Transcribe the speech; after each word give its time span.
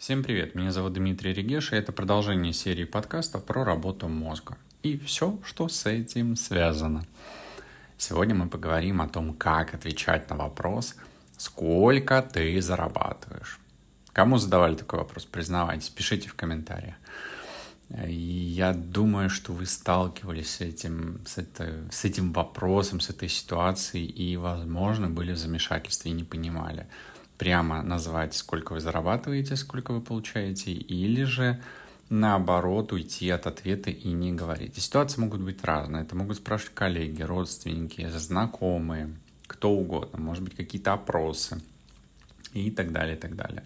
Всем 0.00 0.22
привет, 0.22 0.54
меня 0.54 0.72
зовут 0.72 0.94
Дмитрий 0.94 1.34
Регеш, 1.34 1.74
и 1.74 1.76
это 1.76 1.92
продолжение 1.92 2.54
серии 2.54 2.84
подкастов 2.84 3.44
про 3.44 3.64
работу 3.64 4.08
мозга 4.08 4.56
и 4.82 4.96
все, 4.96 5.38
что 5.44 5.68
с 5.68 5.84
этим 5.84 6.36
связано. 6.36 7.04
Сегодня 7.98 8.34
мы 8.34 8.48
поговорим 8.48 9.02
о 9.02 9.08
том, 9.08 9.34
как 9.34 9.74
отвечать 9.74 10.30
на 10.30 10.36
вопрос, 10.36 10.96
сколько 11.36 12.22
ты 12.22 12.62
зарабатываешь. 12.62 13.60
Кому 14.14 14.38
задавали 14.38 14.74
такой 14.74 15.00
вопрос, 15.00 15.26
признавайтесь, 15.26 15.90
пишите 15.90 16.30
в 16.30 16.34
комментариях. 16.34 16.94
Я 18.06 18.72
думаю, 18.72 19.28
что 19.28 19.52
вы 19.52 19.66
сталкивались 19.66 20.54
с 20.54 20.60
этим, 20.62 21.20
с, 21.26 21.36
это, 21.36 21.84
с 21.92 22.06
этим 22.06 22.32
вопросом, 22.32 23.00
с 23.00 23.10
этой 23.10 23.28
ситуацией, 23.28 24.06
и, 24.06 24.38
возможно, 24.38 25.10
были 25.10 25.32
в 25.32 25.36
замешательстве 25.36 26.10
и 26.10 26.14
не 26.14 26.24
понимали– 26.24 26.86
прямо 27.40 27.82
назвать, 27.82 28.34
сколько 28.34 28.74
вы 28.74 28.80
зарабатываете, 28.80 29.56
сколько 29.56 29.92
вы 29.94 30.02
получаете, 30.02 30.72
или 30.72 31.24
же 31.24 31.58
наоборот 32.10 32.92
уйти 32.92 33.30
от 33.30 33.46
ответа 33.46 33.90
и 33.90 34.08
не 34.12 34.30
говорить. 34.32 34.76
И 34.76 34.80
ситуации 34.82 35.22
могут 35.22 35.40
быть 35.40 35.64
разные. 35.64 36.02
Это 36.02 36.14
могут 36.14 36.36
спрашивать 36.36 36.74
коллеги, 36.74 37.22
родственники, 37.22 38.06
знакомые, 38.10 39.08
кто 39.46 39.70
угодно. 39.70 40.18
Может 40.18 40.44
быть, 40.44 40.54
какие-то 40.54 40.92
опросы 40.92 41.62
и 42.52 42.70
так 42.70 42.92
далее, 42.92 43.16
и 43.16 43.18
так 43.18 43.34
далее. 43.34 43.64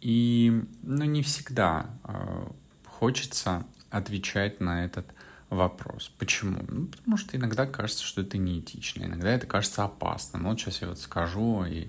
И 0.00 0.62
ну, 0.82 1.04
не 1.04 1.22
всегда 1.24 1.86
э, 2.04 2.46
хочется 2.86 3.64
отвечать 3.90 4.60
на 4.60 4.84
этот 4.84 5.06
вопрос. 5.06 5.18
Почему? 6.18 6.64
Ну, 6.66 6.86
потому 6.86 7.18
что 7.18 7.36
иногда 7.36 7.66
кажется, 7.66 8.02
что 8.04 8.22
это 8.22 8.38
неэтично, 8.38 9.04
иногда 9.04 9.30
это 9.30 9.46
кажется 9.46 9.84
опасным. 9.84 10.44
Вот 10.44 10.58
сейчас 10.58 10.80
я 10.80 10.88
вот 10.88 10.98
скажу, 10.98 11.64
и 11.64 11.88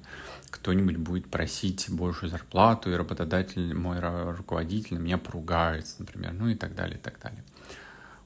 кто-нибудь 0.49 0.97
будет 0.97 1.29
просить 1.29 1.89
большую 1.89 2.29
зарплату, 2.29 2.91
и 2.91 2.95
работодатель, 2.95 3.73
мой 3.73 3.99
руководитель 3.99 4.97
меня 4.97 5.17
поругается, 5.17 5.95
например, 5.99 6.33
ну 6.33 6.49
и 6.49 6.55
так 6.55 6.75
далее, 6.75 6.97
и 6.97 7.01
так 7.01 7.19
далее. 7.21 7.41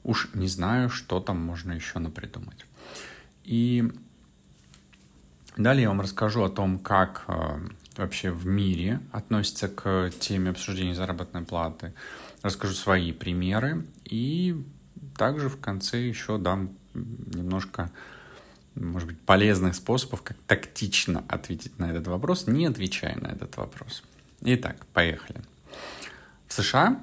Уж 0.02 0.30
не 0.34 0.48
знаю, 0.48 0.90
что 0.90 1.20
там 1.20 1.40
можно 1.40 1.72
еще 1.72 2.00
напридумать. 2.00 2.66
И 3.44 3.92
далее 5.56 5.82
я 5.82 5.88
вам 5.88 6.00
расскажу 6.00 6.42
о 6.42 6.50
том, 6.50 6.80
как 6.80 7.24
э, 7.28 7.60
вообще 7.96 8.32
в 8.32 8.44
мире 8.44 9.00
относится 9.12 9.68
к 9.68 10.10
теме 10.18 10.50
обсуждения 10.50 10.96
заработной 10.96 11.42
платы. 11.42 11.94
Расскажу 12.42 12.74
свои 12.74 13.12
примеры 13.12 13.86
и 14.04 14.64
также 15.16 15.48
в 15.48 15.60
конце 15.60 16.00
еще 16.00 16.38
дам 16.38 16.70
немножко, 16.94 17.90
может 18.74 19.08
быть, 19.08 19.20
полезных 19.20 19.74
способов, 19.74 20.22
как 20.22 20.36
тактично 20.46 21.24
ответить 21.28 21.78
на 21.78 21.90
этот 21.90 22.06
вопрос, 22.06 22.46
не 22.46 22.66
отвечая 22.66 23.16
на 23.16 23.28
этот 23.28 23.56
вопрос. 23.56 24.02
Итак, 24.40 24.86
поехали. 24.92 25.40
В 26.46 26.52
США 26.52 27.00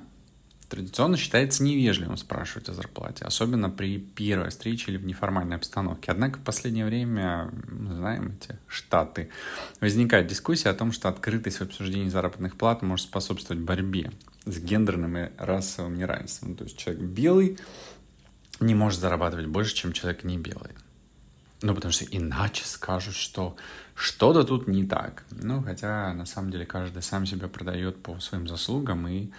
традиционно 0.69 1.17
считается 1.17 1.63
невежливым 1.63 2.17
спрашивать 2.17 2.69
о 2.69 2.73
зарплате, 2.73 3.25
особенно 3.25 3.69
при 3.69 3.97
первой 3.99 4.49
встрече 4.49 4.91
или 4.91 4.97
в 4.97 5.05
неформальной 5.05 5.55
обстановке. 5.55 6.11
Однако 6.11 6.39
в 6.39 6.43
последнее 6.43 6.85
время, 6.85 7.51
знаем 7.67 8.37
эти 8.39 8.57
штаты, 8.67 9.29
возникает 9.81 10.27
дискуссия 10.27 10.69
о 10.69 10.73
том, 10.73 10.91
что 10.91 11.09
открытость 11.09 11.57
в 11.57 11.63
обсуждении 11.63 12.09
заработных 12.09 12.57
плат 12.57 12.81
может 12.81 13.05
способствовать 13.07 13.63
борьбе 13.63 14.11
с 14.45 14.59
гендерным 14.59 15.17
и 15.17 15.29
расовым 15.37 15.95
неравенством. 15.95 16.55
То 16.55 16.63
есть 16.65 16.77
человек 16.77 17.03
белый 17.03 17.57
не 18.59 18.75
может 18.75 18.99
зарабатывать 18.99 19.47
больше, 19.47 19.75
чем 19.75 19.93
человек 19.93 20.23
не 20.23 20.37
белый. 20.37 20.71
Ну, 21.61 21.73
потому 21.73 21.91
что 21.91 22.05
иначе 22.05 22.65
скажут, 22.65 23.15
что 23.15 23.55
что-то 23.95 24.43
тут 24.43 24.67
не 24.67 24.85
так. 24.85 25.23
Ну, 25.31 25.63
хотя 25.63 26.13
на 26.13 26.25
самом 26.25 26.51
деле 26.51 26.65
каждый 26.65 27.01
сам 27.01 27.25
себя 27.25 27.47
продает 27.47 28.01
по 28.03 28.19
своим 28.19 28.47
заслугам, 28.47 29.07
и 29.07 29.31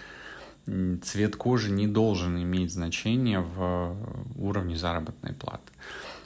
цвет 1.02 1.36
кожи 1.36 1.70
не 1.70 1.86
должен 1.86 2.40
иметь 2.42 2.72
значения 2.72 3.40
в 3.40 3.96
уровне 4.36 4.76
заработной 4.76 5.32
платы. 5.32 5.72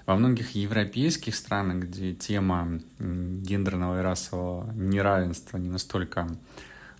Во 0.06 0.16
многих 0.16 0.54
европейских 0.54 1.34
странах, 1.34 1.84
где 1.84 2.14
тема 2.14 2.80
гендерного 2.98 4.00
и 4.00 4.02
расового 4.02 4.72
неравенства 4.72 5.58
не 5.58 5.68
настолько 5.68 6.26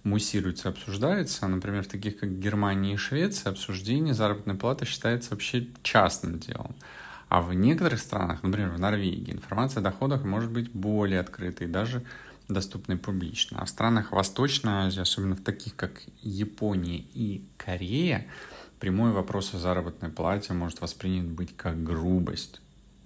муссируется, 0.05 0.69
обсуждается. 0.69 1.49
Например, 1.49 1.83
в 1.83 1.89
таких 1.89 2.19
как 2.19 2.39
Германия 2.39 2.95
и 2.95 2.97
Швеция 2.97 3.51
обсуждение 3.51 4.15
заработной 4.15 4.55
платы 4.55 4.85
считается 4.85 5.33
вообще 5.33 5.67
частным 5.83 6.39
делом. 6.39 6.75
А 7.29 7.43
в 7.43 7.53
некоторых 7.55 8.01
странах, 8.01 8.43
например, 8.43 8.71
в 8.71 8.79
Норвегии, 8.79 9.33
информация 9.33 9.81
о 9.81 9.85
доходах 9.85 10.25
может 10.25 10.51
быть 10.51 10.71
более 10.73 11.21
открытой, 11.21 11.69
даже 11.69 12.03
доступной 12.53 12.97
публично. 12.97 13.59
А 13.61 13.65
в 13.65 13.69
странах 13.69 14.13
Восточной 14.13 14.87
Азии, 14.87 15.01
особенно 15.01 15.37
в 15.37 15.43
таких 15.43 15.77
как 15.77 16.03
Япония 16.23 17.05
и 17.15 17.45
Корея, 17.57 18.27
прямой 18.79 19.13
вопрос 19.13 19.55
о 19.55 19.59
заработной 19.59 20.11
плате 20.11 20.53
может 20.53 20.81
воспринят 20.81 21.27
быть 21.27 21.57
как 21.57 21.83
грубость 21.83 22.61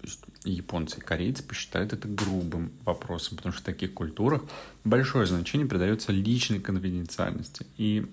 есть 0.04 0.24
японцы 0.44 0.98
и 0.98 1.02
корейцы 1.02 1.42
посчитают 1.42 1.92
это 1.92 2.06
грубым 2.08 2.72
вопросом, 2.84 3.36
потому 3.36 3.52
что 3.52 3.62
в 3.62 3.64
таких 3.64 3.94
культурах 3.94 4.42
большое 4.84 5.26
значение 5.26 5.66
придается 5.66 6.12
личной 6.12 6.60
конфиденциальности 6.60 7.66
и 7.76 8.06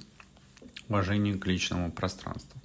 уважению 0.88 1.40
к 1.40 1.47
личному 1.47 1.91
пространству. 1.91 2.59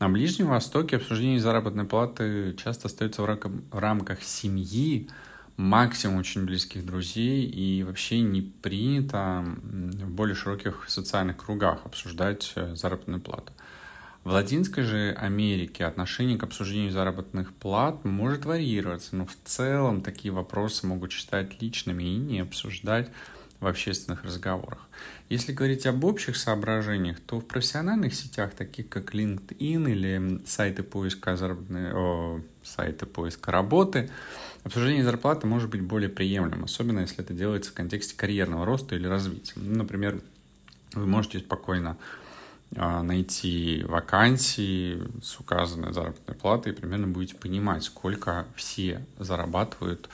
На 0.00 0.08
Ближнем 0.08 0.48
Востоке 0.48 0.96
обсуждение 0.96 1.40
заработной 1.40 1.84
платы 1.84 2.54
часто 2.54 2.86
остается 2.86 3.22
в 3.22 3.78
рамках 3.78 4.22
семьи, 4.22 5.08
максимум 5.58 6.18
очень 6.18 6.44
близких 6.44 6.86
друзей, 6.86 7.44
и 7.44 7.82
вообще 7.82 8.20
не 8.20 8.40
принято 8.40 9.44
в 9.44 10.10
более 10.10 10.36
широких 10.36 10.88
социальных 10.88 11.36
кругах 11.36 11.84
обсуждать 11.84 12.52
э, 12.54 12.74
заработную 12.76 13.20
плату. 13.20 13.52
В 14.22 14.30
Латинской 14.30 14.84
же 14.84 15.16
Америке 15.18 15.84
отношение 15.84 16.38
к 16.38 16.44
обсуждению 16.44 16.92
заработных 16.92 17.52
плат 17.54 18.04
может 18.04 18.44
варьироваться, 18.44 19.16
но 19.16 19.26
в 19.26 19.36
целом 19.44 20.00
такие 20.00 20.32
вопросы 20.32 20.86
могут 20.86 21.10
считать 21.10 21.60
личными 21.60 22.04
и 22.04 22.16
не 22.16 22.40
обсуждать 22.40 23.10
в 23.60 23.66
общественных 23.66 24.24
разговорах. 24.24 24.78
Если 25.28 25.52
говорить 25.52 25.86
об 25.86 26.04
общих 26.04 26.36
соображениях, 26.36 27.18
то 27.20 27.40
в 27.40 27.44
профессиональных 27.44 28.14
сетях, 28.14 28.54
таких 28.54 28.88
как 28.88 29.14
LinkedIn 29.14 29.90
или 29.90 30.40
сайты 30.46 30.82
поиска 30.82 31.36
заработной, 31.36 31.92
о, 31.92 32.40
сайты 32.62 33.06
поиска 33.06 33.50
работы, 33.50 34.10
обсуждение 34.62 35.04
зарплаты 35.04 35.46
может 35.46 35.70
быть 35.70 35.82
более 35.82 36.08
приемлемым, 36.08 36.64
особенно 36.64 37.00
если 37.00 37.20
это 37.20 37.34
делается 37.34 37.72
в 37.72 37.74
контексте 37.74 38.16
карьерного 38.16 38.64
роста 38.64 38.94
или 38.94 39.06
развития. 39.06 39.54
Например, 39.56 40.20
вы 40.94 41.06
можете 41.06 41.40
спокойно 41.40 41.96
а, 42.76 43.02
найти 43.02 43.82
вакансии 43.88 45.02
с 45.22 45.40
указанной 45.40 45.92
заработной 45.92 46.36
платой, 46.36 46.72
и 46.72 46.74
примерно 46.76 47.08
будете 47.08 47.34
понимать, 47.34 47.82
сколько 47.82 48.46
все 48.54 49.04
зарабатывают 49.18 50.08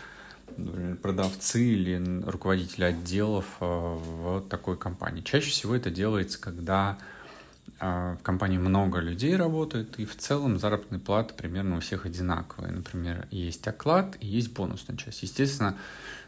продавцы 1.03 1.65
или 1.65 2.23
руководители 2.27 2.85
отделов 2.85 3.47
а, 3.61 3.97
в 3.97 4.49
такой 4.49 4.77
компании. 4.77 5.23
Чаще 5.23 5.51
всего 5.51 5.75
это 5.75 5.91
делается, 5.91 6.41
когда 6.41 6.99
а, 7.81 8.17
в 8.17 8.23
компании 8.23 8.59
много 8.59 9.01
людей 9.01 9.37
работает, 9.37 9.99
и 9.99 10.05
в 10.05 10.17
целом 10.17 10.59
заработная 10.59 11.01
плата 11.01 11.35
примерно 11.35 11.77
у 11.77 11.81
всех 11.81 12.07
одинаковая. 12.07 12.71
Например, 12.71 13.27
есть 13.31 13.67
оклад 13.67 14.17
и 14.21 14.27
есть 14.27 14.53
бонусная 14.53 14.97
часть. 14.97 15.23
Естественно, 15.23 15.77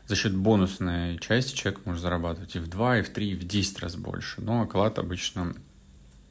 за 0.06 0.16
счет 0.16 0.34
бонусной 0.34 1.18
части 1.18 1.54
человек 1.54 1.84
может 1.84 2.02
зарабатывать 2.02 2.56
и 2.56 2.58
в 2.58 2.68
2, 2.68 2.98
и 2.98 3.02
в 3.02 3.10
3, 3.10 3.30
и 3.30 3.34
в 3.34 3.46
10 3.46 3.80
раз 3.80 3.96
больше. 3.96 4.40
Но 4.40 4.62
оклад 4.62 4.98
обычно 4.98 5.54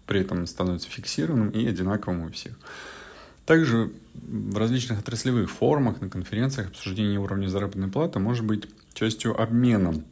при 0.05 0.21
этом 0.21 0.45
становится 0.47 0.89
фиксированным 0.89 1.49
и 1.49 1.65
одинаковым 1.65 2.23
у 2.23 2.31
всех. 2.31 2.57
Также 3.45 3.91
в 4.13 4.57
различных 4.57 4.99
отраслевых 4.99 5.49
формах, 5.51 6.01
на 6.01 6.09
конференциях 6.09 6.69
обсуждение 6.69 7.19
уровня 7.19 7.47
заработной 7.47 7.87
платы 7.87 8.19
может 8.19 8.45
быть 8.45 8.67
частью 8.93 9.39
обмена 9.39 10.03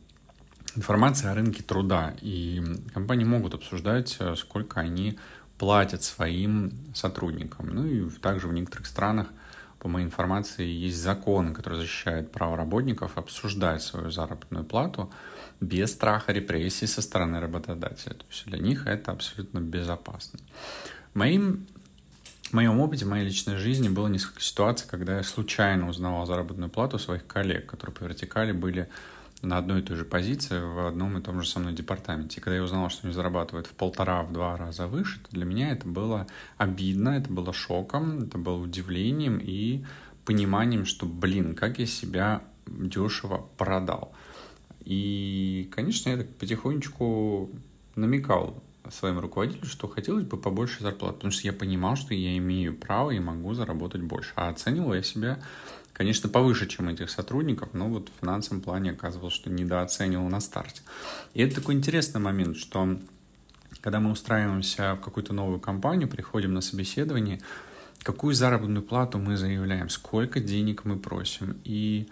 информации 0.75 1.27
о 1.27 1.33
рынке 1.33 1.63
труда. 1.63 2.15
И 2.21 2.61
компании 2.93 3.25
могут 3.25 3.53
обсуждать, 3.53 4.17
э, 4.19 4.35
сколько 4.35 4.79
они 4.79 5.17
платят 5.57 6.03
своим 6.03 6.73
сотрудникам. 6.93 7.69
Ну 7.73 7.85
и 7.85 8.09
также 8.19 8.47
в 8.47 8.53
некоторых 8.53 8.87
странах, 8.87 9.27
по 9.79 9.87
моей 9.87 10.05
информации, 10.05 10.65
есть 10.67 10.97
законы, 10.97 11.53
которые 11.53 11.81
защищают 11.81 12.31
право 12.31 12.57
работников 12.57 13.17
обсуждать 13.17 13.81
свою 13.81 14.11
заработную 14.11 14.63
плату 14.63 15.11
без 15.59 15.91
страха 15.91 16.31
репрессий 16.31 16.87
со 16.87 17.01
стороны 17.01 17.39
работодателя. 17.39 18.13
То 18.13 18.25
есть 18.29 18.45
для 18.45 18.59
них 18.59 18.87
это 18.87 19.11
абсолютно 19.11 19.59
безопасно. 19.59 20.39
Моим 21.13 21.67
в 22.53 22.55
моем 22.55 22.79
опыте, 22.79 23.05
в 23.05 23.09
моей 23.09 23.25
личной 23.25 23.55
жизни 23.55 23.89
было 23.89 24.07
несколько 24.07 24.39
ситуаций, 24.39 24.87
когда 24.87 25.17
я 25.17 25.23
случайно 25.23 25.89
узнавал 25.89 26.27
заработную 26.27 26.69
плату 26.69 26.99
своих 26.99 27.25
коллег, 27.25 27.65
которые 27.65 27.95
по 27.95 28.03
вертикали 28.03 28.51
были 28.51 28.89
на 29.41 29.57
одной 29.57 29.79
и 29.79 29.83
той 29.83 29.97
же 29.97 30.05
позиции 30.05 30.59
в 30.59 30.85
одном 30.85 31.17
и 31.17 31.21
том 31.21 31.41
же 31.41 31.49
со 31.49 31.59
мной 31.59 31.73
департаменте. 31.73 32.39
И 32.39 32.43
когда 32.43 32.57
я 32.57 32.61
узнал, 32.61 32.91
что 32.91 33.07
они 33.07 33.13
зарабатывают 33.13 33.65
в 33.65 33.71
полтора, 33.71 34.21
в 34.21 34.31
два 34.31 34.55
раза 34.55 34.85
выше, 34.85 35.19
то 35.21 35.31
для 35.31 35.45
меня 35.45 35.71
это 35.71 35.87
было 35.87 36.27
обидно, 36.57 37.09
это 37.09 37.27
было 37.33 37.53
шоком, 37.53 38.21
это 38.21 38.37
было 38.37 38.59
удивлением 38.59 39.39
и 39.41 39.83
пониманием, 40.23 40.85
что, 40.85 41.07
блин, 41.07 41.55
как 41.55 41.79
я 41.79 41.87
себя 41.87 42.43
дешево 42.67 43.49
продал. 43.57 44.13
И, 44.85 45.71
конечно, 45.73 46.11
я 46.11 46.17
так 46.17 46.29
потихонечку 46.35 47.49
намекал 47.95 48.61
своим 48.89 49.19
руководителю, 49.19 49.65
что 49.65 49.87
хотелось 49.87 50.25
бы 50.25 50.37
побольше 50.37 50.83
зарплаты, 50.83 51.15
потому 51.15 51.31
что 51.31 51.47
я 51.47 51.53
понимал, 51.53 51.95
что 51.95 52.13
я 52.13 52.37
имею 52.37 52.75
право 52.75 53.11
и 53.11 53.19
могу 53.19 53.53
заработать 53.53 54.01
больше. 54.01 54.31
А 54.35 54.49
оценивал 54.49 54.93
я 54.93 55.03
себя, 55.03 55.39
конечно, 55.93 56.29
повыше, 56.29 56.67
чем 56.67 56.89
этих 56.89 57.09
сотрудников, 57.09 57.69
но 57.73 57.87
вот 57.87 58.09
в 58.09 58.19
финансовом 58.19 58.61
плане 58.61 58.91
оказывалось, 58.91 59.33
что 59.33 59.49
недооценивал 59.49 60.27
на 60.27 60.39
старте. 60.39 60.81
И 61.33 61.41
это 61.41 61.55
такой 61.55 61.75
интересный 61.75 62.19
момент, 62.19 62.57
что 62.57 62.99
когда 63.81 63.99
мы 63.99 64.11
устраиваемся 64.11 64.95
в 64.95 65.01
какую-то 65.01 65.33
новую 65.33 65.59
компанию, 65.59 66.07
приходим 66.07 66.53
на 66.53 66.61
собеседование, 66.61 67.41
какую 68.03 68.33
заработную 68.33 68.83
плату 68.83 69.17
мы 69.17 69.37
заявляем, 69.37 69.89
сколько 69.89 70.39
денег 70.39 70.85
мы 70.85 70.97
просим. 70.97 71.57
И 71.63 72.07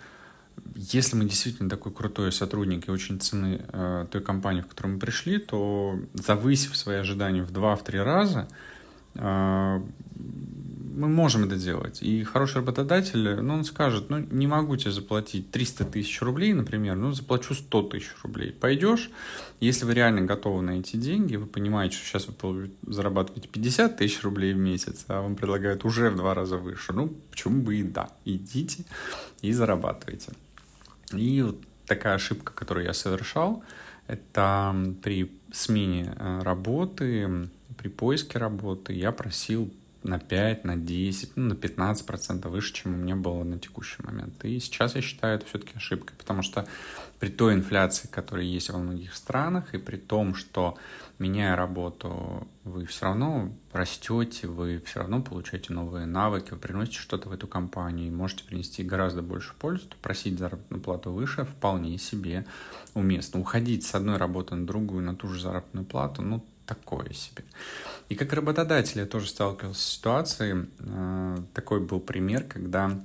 если 0.75 1.15
мы 1.15 1.25
действительно 1.25 1.69
такой 1.69 1.91
крутой 1.91 2.31
сотрудник 2.31 2.87
и 2.87 2.91
очень 2.91 3.19
цены 3.19 3.61
э, 3.67 4.05
той 4.11 4.21
компании, 4.21 4.61
в 4.61 4.67
которую 4.67 4.95
мы 4.95 4.99
пришли, 4.99 5.37
то 5.37 5.99
завысив 6.13 6.75
свои 6.75 6.97
ожидания 6.97 7.43
в 7.43 7.51
2-3 7.51 8.03
раза, 8.03 8.47
э, 9.15 9.81
мы 10.15 11.07
можем 11.07 11.45
это 11.45 11.55
делать. 11.55 12.01
И 12.01 12.23
хороший 12.23 12.57
работодатель, 12.57 13.41
ну, 13.41 13.55
он 13.55 13.63
скажет, 13.63 14.09
ну, 14.09 14.19
не 14.19 14.47
могу 14.47 14.75
тебе 14.75 14.91
заплатить 14.91 15.49
300 15.51 15.85
тысяч 15.85 16.21
рублей, 16.21 16.53
например, 16.53 16.95
ну, 16.95 17.11
заплачу 17.11 17.53
100 17.53 17.81
тысяч 17.83 18.11
рублей. 18.23 18.51
Пойдешь, 18.51 19.09
если 19.59 19.85
вы 19.85 19.93
реально 19.93 20.21
готовы 20.21 20.61
на 20.61 20.79
эти 20.79 20.97
деньги, 20.97 21.37
вы 21.37 21.45
понимаете, 21.45 21.95
что 21.95 22.05
сейчас 22.05 22.27
вы 22.41 22.71
зарабатываете 22.85 23.47
50 23.47 23.97
тысяч 23.97 24.21
рублей 24.21 24.53
в 24.53 24.57
месяц, 24.57 25.05
а 25.07 25.21
вам 25.21 25.35
предлагают 25.35 25.85
уже 25.85 26.09
в 26.09 26.17
два 26.17 26.33
раза 26.33 26.57
выше, 26.57 26.93
ну, 26.93 27.13
почему 27.31 27.61
бы 27.61 27.77
и 27.77 27.83
да, 27.83 28.09
идите 28.25 28.83
и 29.41 29.51
зарабатывайте. 29.53 30.33
И 31.13 31.41
вот 31.41 31.57
такая 31.85 32.15
ошибка, 32.15 32.53
которую 32.53 32.85
я 32.85 32.93
совершал, 32.93 33.63
это 34.07 34.75
при 35.03 35.31
смене 35.51 36.13
э, 36.15 36.41
работы, 36.43 37.49
при 37.77 37.89
поиске 37.89 38.37
работы 38.37 38.93
я 38.93 39.11
просил 39.11 39.71
на 40.03 40.19
5, 40.19 40.63
на 40.63 40.75
10, 40.75 41.31
ну, 41.35 41.49
на 41.49 41.55
15 41.55 42.05
процентов 42.05 42.51
выше, 42.51 42.73
чем 42.73 42.95
у 42.95 42.97
меня 42.97 43.15
было 43.15 43.43
на 43.43 43.59
текущий 43.59 44.01
момент. 44.03 44.43
И 44.45 44.59
сейчас 44.59 44.95
я 44.95 45.01
считаю 45.01 45.35
это 45.35 45.45
все-таки 45.45 45.73
ошибкой, 45.75 46.15
потому 46.17 46.41
что 46.41 46.67
при 47.19 47.29
той 47.29 47.53
инфляции, 47.53 48.07
которая 48.07 48.45
есть 48.45 48.69
во 48.69 48.79
многих 48.79 49.13
странах, 49.13 49.75
и 49.75 49.77
при 49.77 49.97
том, 49.97 50.33
что 50.33 50.77
меняя 51.19 51.55
работу, 51.55 52.47
вы 52.63 52.85
все 52.85 53.05
равно 53.05 53.51
растете, 53.71 54.47
вы 54.47 54.81
все 54.83 55.01
равно 55.01 55.21
получаете 55.21 55.71
новые 55.71 56.07
навыки, 56.07 56.51
вы 56.51 56.57
приносите 56.57 56.97
что-то 56.97 57.29
в 57.29 57.31
эту 57.31 57.47
компанию 57.47 58.07
и 58.07 58.11
можете 58.11 58.43
принести 58.43 58.83
гораздо 58.83 59.21
больше 59.21 59.53
пользы, 59.59 59.85
то 59.87 59.95
просить 60.01 60.39
заработную 60.39 60.81
плату 60.81 61.11
выше 61.11 61.45
вполне 61.45 61.99
себе 61.99 62.47
уместно. 62.95 63.39
Уходить 63.39 63.85
с 63.85 63.93
одной 63.93 64.17
работы 64.17 64.55
на 64.55 64.65
другую 64.65 65.03
на 65.03 65.15
ту 65.15 65.27
же 65.27 65.39
заработную 65.39 65.85
плату, 65.85 66.23
ну, 66.23 66.43
такое 66.73 67.11
себе. 67.13 67.43
И 68.09 68.15
как 68.15 68.33
работодатель 68.33 68.99
я 68.99 69.05
тоже 69.05 69.27
сталкивался 69.27 69.81
с 69.81 69.85
ситуацией. 69.85 70.67
Э, 70.79 71.37
такой 71.53 71.79
был 71.79 71.99
пример, 71.99 72.43
когда, 72.43 72.99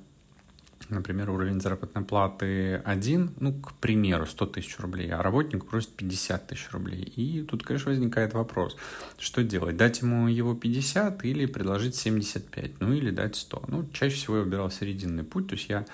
например, 0.89 1.31
уровень 1.31 1.61
заработной 1.61 2.05
платы 2.05 2.77
один, 2.85 3.33
ну, 3.41 3.53
к 3.53 3.73
примеру, 3.75 4.27
100 4.27 4.47
тысяч 4.47 4.79
рублей, 4.79 5.11
а 5.11 5.23
работник 5.23 5.65
просит 5.67 5.91
50 5.97 6.47
тысяч 6.47 6.71
рублей. 6.71 7.03
И 7.03 7.43
тут, 7.43 7.65
конечно, 7.65 7.91
возникает 7.91 8.35
вопрос, 8.35 8.77
что 9.19 9.43
делать? 9.43 9.77
Дать 9.77 10.03
ему 10.03 10.29
его 10.29 10.55
50 10.55 11.25
или 11.25 11.47
предложить 11.47 11.97
75, 11.97 12.81
ну 12.81 12.93
или 12.93 13.11
дать 13.11 13.37
100. 13.37 13.65
Ну, 13.69 13.89
чаще 13.93 14.17
всего 14.17 14.37
я 14.37 14.43
выбирал 14.43 14.71
серединный 14.71 15.25
путь, 15.25 15.49
то 15.49 15.55
есть 15.55 15.69
я 15.69 15.85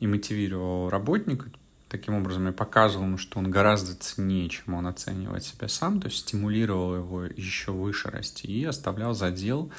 и 0.00 0.06
мотивировал 0.06 0.90
работника, 0.90 1.50
Таким 1.88 2.14
образом, 2.14 2.46
я 2.46 2.52
показывал 2.52 3.04
ему, 3.04 3.16
что 3.16 3.38
он 3.38 3.50
гораздо 3.50 3.94
ценнее, 3.94 4.48
чем 4.48 4.74
он 4.74 4.88
оценивает 4.88 5.44
себя 5.44 5.68
сам, 5.68 6.00
то 6.00 6.08
есть 6.08 6.18
стимулировал 6.18 6.96
его 6.96 7.24
еще 7.24 7.70
выше 7.70 8.10
расти 8.10 8.48
и 8.48 8.64
оставлял 8.64 9.14
задел 9.14 9.70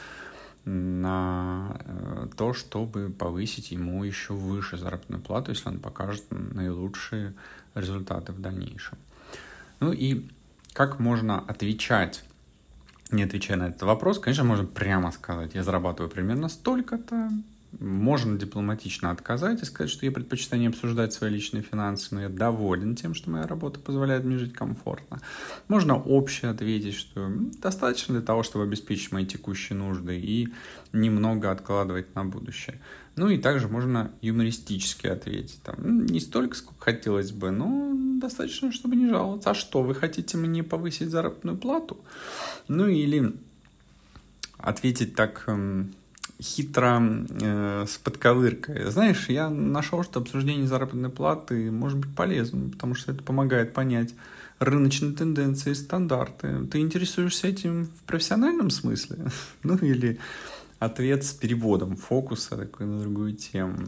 на 0.64 1.80
э, 1.86 2.28
то, 2.38 2.54
чтобы 2.54 3.10
повысить 3.10 3.72
ему 3.72 4.04
еще 4.04 4.34
выше 4.34 4.78
заработную 4.78 5.22
плату, 5.22 5.52
если 5.52 5.68
он 5.70 5.80
покажет 5.80 6.24
наилучшие 6.30 7.34
результаты 7.74 8.32
в 8.32 8.40
дальнейшем. 8.40 8.98
Ну 9.80 9.92
и 9.92 10.30
как 10.74 11.00
можно 11.00 11.40
отвечать, 11.40 12.24
не 13.12 13.24
отвечая 13.24 13.58
на 13.58 13.68
этот 13.70 13.84
вопрос, 13.84 14.20
конечно, 14.20 14.44
можно 14.44 14.66
прямо 14.66 15.12
сказать, 15.12 15.56
я 15.56 15.64
зарабатываю 15.64 16.10
примерно 16.10 16.50
столько-то, 16.50 17.32
можно 17.80 18.38
дипломатично 18.38 19.12
отказать 19.12 19.62
и 19.62 19.66
сказать, 19.66 19.92
что 19.92 20.06
я 20.06 20.12
предпочитаю 20.12 20.62
не 20.62 20.68
обсуждать 20.68 21.14
свои 21.14 21.30
личные 21.30 21.64
финансы, 21.64 22.16
но 22.16 22.22
я 22.22 22.30
доволен 22.30 22.96
тем, 22.96 23.14
что 23.14 23.30
моя 23.30 23.46
работа 23.46 23.80
позволяет 23.80 24.24
мне 24.24 24.38
жить 24.38 24.54
комфортно. 24.54 25.22
Можно 25.68 25.96
общее 26.02 26.52
ответить, 26.52 26.96
что 26.96 27.30
достаточно 27.62 28.16
для 28.16 28.26
того, 28.26 28.44
чтобы 28.44 28.64
обеспечить 28.64 29.12
мои 29.12 29.26
текущие 29.26 29.78
нужды 29.78 30.18
и 30.20 30.50
немного 30.94 31.52
откладывать 31.52 32.16
на 32.16 32.26
будущее. 32.26 32.80
Ну 33.16 33.30
и 33.30 33.38
также 33.38 33.68
можно 33.68 34.12
юмористически 34.22 35.08
ответить. 35.08 35.60
Там, 35.64 36.06
не 36.06 36.20
столько, 36.20 36.56
сколько 36.56 36.84
хотелось 36.84 37.32
бы, 37.32 37.52
но 37.52 37.94
достаточно, 38.20 38.72
чтобы 38.72 38.96
не 38.96 39.10
жаловаться. 39.10 39.52
А 39.52 39.54
что, 39.54 39.84
вы 39.84 39.94
хотите 39.96 40.38
мне 40.38 40.64
повысить 40.64 41.10
заработную 41.10 41.58
плату? 41.58 41.98
Ну 42.68 42.88
или 42.88 43.34
ответить 44.58 45.16
так 45.16 45.44
эм, 45.48 45.94
хитро 46.42 47.02
э, 47.02 47.86
с 47.88 47.98
подковыркой. 47.98 48.90
Знаешь, 48.92 49.28
я 49.30 49.50
нашел, 49.50 50.04
что 50.04 50.20
обсуждение 50.20 50.68
заработной 50.68 51.10
платы 51.10 51.72
может 51.72 51.98
быть 51.98 52.16
полезным, 52.16 52.72
потому 52.72 52.96
что 52.96 53.12
это 53.12 53.24
помогает 53.24 53.74
понять 53.74 54.14
рыночные 54.60 55.14
тенденции 55.14 55.74
стандарты. 55.74 56.66
Ты 56.72 56.80
интересуешься 56.80 57.48
этим 57.48 57.86
в 57.86 58.04
профессиональном 58.04 58.70
смысле? 58.70 59.18
ну 59.64 59.78
или 59.78 60.20
ответ 60.80 61.26
с 61.26 61.32
переводом 61.34 61.96
фокуса 61.96 62.56
такой 62.56 62.86
на 62.86 63.00
другую 63.00 63.34
тему. 63.34 63.88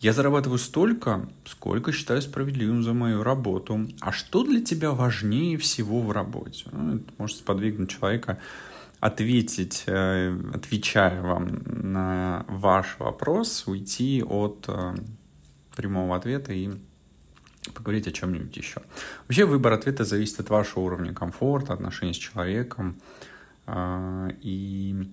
Я 0.00 0.14
зарабатываю 0.14 0.58
столько, 0.58 1.28
сколько 1.44 1.92
считаю 1.92 2.22
справедливым 2.22 2.82
за 2.82 2.94
мою 2.94 3.22
работу. 3.22 3.86
А 4.00 4.12
что 4.12 4.44
для 4.44 4.64
тебя 4.64 4.92
важнее 4.92 5.58
всего 5.58 6.00
в 6.00 6.10
работе? 6.10 6.64
Ну, 6.72 6.96
это 6.96 7.12
может 7.18 7.36
сподвигнуть 7.36 7.90
человека 7.90 8.38
ответить, 8.98 9.84
э, 9.86 10.34
отвечая 10.54 11.20
вам 11.20 11.62
на 11.66 12.46
ваш 12.48 12.96
вопрос, 12.98 13.66
уйти 13.66 14.22
от 14.22 14.64
э, 14.68 14.94
прямого 15.76 16.16
ответа 16.16 16.54
и 16.54 16.70
поговорить 17.74 18.06
о 18.06 18.12
чем-нибудь 18.12 18.56
еще. 18.56 18.80
Вообще 19.28 19.44
выбор 19.44 19.74
ответа 19.74 20.04
зависит 20.04 20.40
от 20.40 20.48
вашего 20.48 20.80
уровня 20.80 21.12
комфорта, 21.12 21.74
отношений 21.74 22.14
с 22.14 22.18
человеком. 22.18 22.96
Э, 23.66 24.30
и, 24.40 25.10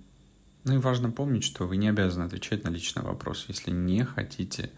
ну 0.68 0.76
и 0.76 0.78
важно 0.78 1.12
помнить, 1.12 1.46
что 1.46 1.66
вы 1.66 1.78
не 1.78 1.88
обязаны 1.88 2.26
отвечать 2.26 2.66
на 2.66 2.70
личный 2.70 3.02
вопрос, 3.02 3.46
если 3.48 3.72
не 3.72 4.04
хотите 4.04 4.70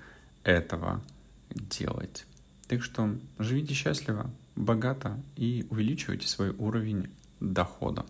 этого 0.44 1.02
делать. 1.50 2.26
Так 2.68 2.84
что 2.84 3.18
живите 3.40 3.74
счастливо, 3.74 4.30
богато 4.56 5.20
и 5.36 5.66
увеличивайте 5.72 6.28
свой 6.28 6.52
уровень 6.52 7.08
дохода. 7.40 8.06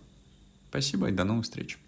Спасибо 0.70 1.08
и 1.08 1.14
до 1.14 1.24
новых 1.24 1.46
встреч. 1.46 1.80